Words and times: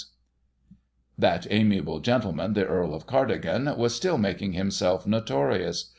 That 1.15 1.45
amiable 1.51 1.99
gentleman, 1.99 2.53
the 2.53 2.65
Earl 2.65 2.95
of 2.95 3.05
Cardigan, 3.05 3.71
was 3.77 3.93
still 3.93 4.17
making 4.17 4.53
himself 4.53 5.05
notorious. 5.05 5.89